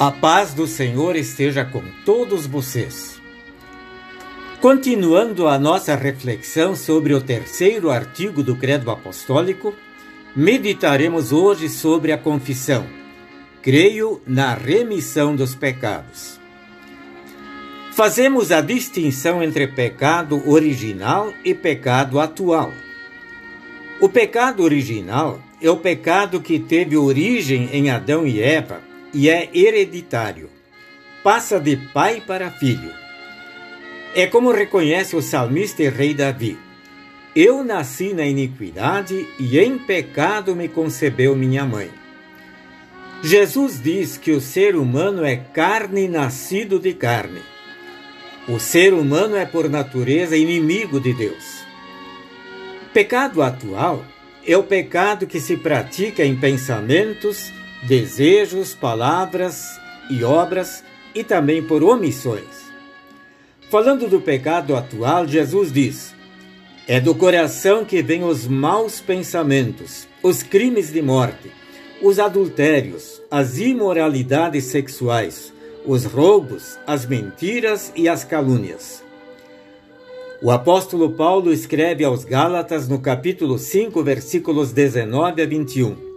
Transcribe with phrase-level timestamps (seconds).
[0.00, 3.20] A paz do Senhor esteja com todos vocês.
[4.58, 9.74] Continuando a nossa reflexão sobre o terceiro artigo do Credo Apostólico,
[10.34, 12.86] meditaremos hoje sobre a confissão.
[13.60, 16.40] Creio na remissão dos pecados.
[17.92, 22.72] Fazemos a distinção entre pecado original e pecado atual.
[24.00, 29.48] O pecado original é o pecado que teve origem em Adão e Eva e é
[29.52, 30.48] hereditário.
[31.22, 32.92] Passa de pai para filho.
[34.14, 36.58] É como reconhece o salmista e rei Davi:
[37.34, 41.90] Eu nasci na iniquidade e em pecado me concebeu minha mãe.
[43.22, 47.42] Jesus diz que o ser humano é carne nascido de carne.
[48.48, 51.62] O ser humano é por natureza inimigo de Deus.
[52.92, 54.04] Pecado atual
[54.46, 59.78] é o pecado que se pratica em pensamentos, desejos, palavras
[60.10, 62.70] e obras e também por omissões.
[63.70, 66.14] Falando do pecado atual, Jesus diz:
[66.86, 71.50] É do coração que vêm os maus pensamentos, os crimes de morte,
[72.02, 75.52] os adultérios, as imoralidades sexuais,
[75.86, 79.04] os roubos, as mentiras e as calúnias.
[80.42, 86.09] O apóstolo Paulo escreve aos Gálatas no capítulo 5, versículos 19 a 21.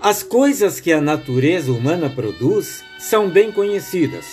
[0.00, 4.24] As coisas que a natureza humana produz são bem conhecidas.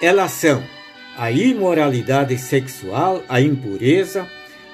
[0.00, 0.62] Elas são
[1.16, 4.30] a imoralidade sexual, a impureza,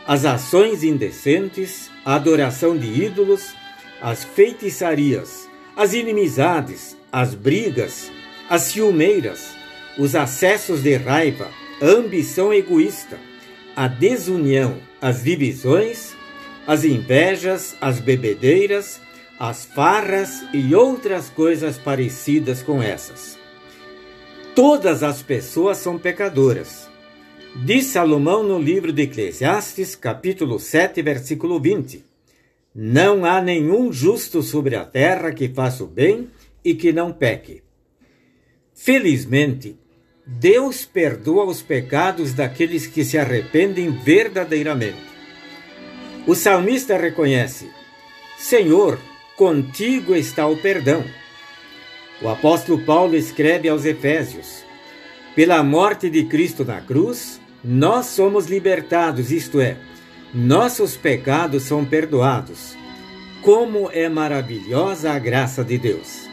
[0.07, 3.55] as ações indecentes, a adoração de ídolos,
[4.03, 8.13] as feitiçarias, as inimizades, as brigas,
[8.51, 9.55] as ciumeiras,
[9.99, 11.49] os acessos de raiva,
[11.81, 13.19] a ambição egoísta,
[13.75, 16.15] a desunião, as divisões,
[16.67, 19.01] as invejas, as bebedeiras,
[19.43, 23.37] as farras e outras coisas parecidas com essas.
[24.55, 26.89] Todas as pessoas são pecadoras.
[27.65, 32.05] Diz Salomão no livro de Eclesiastes, capítulo 7, versículo 20:
[32.73, 36.31] Não há nenhum justo sobre a terra que faça o bem
[36.65, 37.65] e que não peque.
[38.73, 39.77] Felizmente,
[40.25, 45.03] Deus perdoa os pecados daqueles que se arrependem verdadeiramente.
[46.29, 47.69] O salmista reconhece:
[48.39, 49.01] Senhor,
[49.43, 51.05] contigo está o perdão.
[52.23, 54.65] O apóstolo Paulo escreve aos Efésios:
[55.35, 59.77] Pela morte de Cristo na cruz, nós somos libertados, isto é,
[60.33, 62.77] nossos pecados são perdoados.
[63.43, 66.31] Como é maravilhosa a graça de Deus!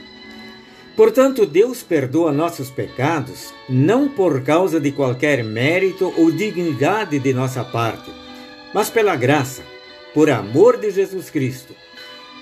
[0.96, 7.64] Portanto, Deus perdoa nossos pecados não por causa de qualquer mérito ou dignidade de nossa
[7.64, 8.12] parte,
[8.72, 9.64] mas pela graça,
[10.14, 11.74] por amor de Jesus Cristo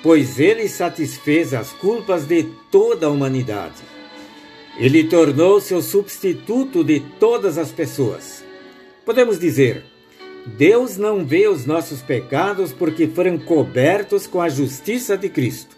[0.03, 3.81] pois ele satisfez as culpas de toda a humanidade.
[4.78, 8.44] Ele tornou-se o substituto de todas as pessoas.
[9.06, 9.84] Podemos dizer,
[10.46, 15.75] Deus não vê os nossos pecados porque foram cobertos com a justiça de Cristo.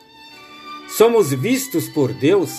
[0.90, 2.52] Somos vistos por Deus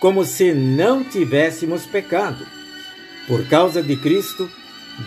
[0.00, 2.44] como se não tivéssemos pecado.
[3.28, 4.50] Por causa de Cristo,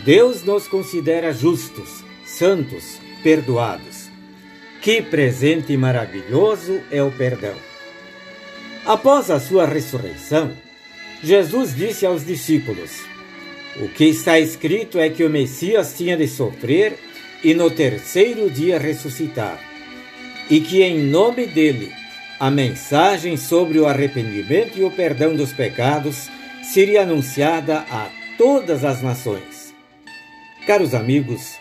[0.05, 3.94] Deus nos considera justos, santos, perdoados.
[4.85, 7.56] Que presente maravilhoso é o perdão!
[8.85, 10.51] Após a sua ressurreição,
[11.23, 12.91] Jesus disse aos discípulos:
[13.81, 17.00] O que está escrito é que o Messias tinha de sofrer
[17.44, 19.59] e no terceiro dia ressuscitar,
[20.51, 21.91] e que em nome dele
[22.40, 26.29] a mensagem sobre o arrependimento e o perdão dos pecados
[26.62, 28.07] seria anunciada a
[28.38, 29.73] todas as nações.
[30.67, 31.56] Caros amigos,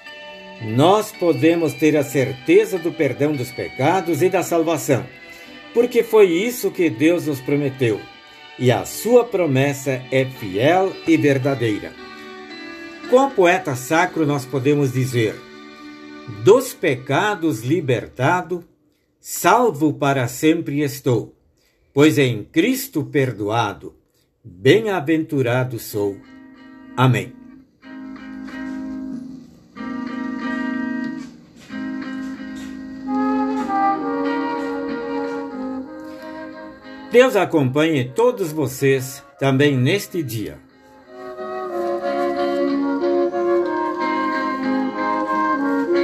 [0.64, 5.04] nós podemos ter a certeza do perdão dos pecados e da salvação,
[5.74, 8.00] porque foi isso que Deus nos prometeu,
[8.58, 11.92] e a sua promessa é fiel e verdadeira.
[13.10, 15.34] Com o poeta sacro, nós podemos dizer:
[16.42, 18.64] Dos pecados libertado,
[19.20, 21.34] salvo para sempre estou,
[21.92, 23.94] pois em Cristo perdoado,
[24.42, 26.16] bem-aventurado sou.
[26.96, 27.43] Amém.
[37.14, 40.58] Deus acompanhe todos vocês também neste dia.